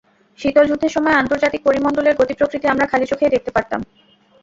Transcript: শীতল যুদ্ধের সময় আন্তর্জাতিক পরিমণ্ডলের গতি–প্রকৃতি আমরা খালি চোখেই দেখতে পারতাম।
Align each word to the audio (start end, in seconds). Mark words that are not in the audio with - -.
শীতল 0.39 0.65
যুদ্ধের 0.69 0.95
সময় 0.95 1.15
আন্তর্জাতিক 1.15 1.61
পরিমণ্ডলের 1.63 2.17
গতি–প্রকৃতি 2.19 2.65
আমরা 2.67 2.85
খালি 2.87 3.05
চোখেই 3.11 3.33
দেখতে 3.35 3.51
পারতাম। 3.51 3.81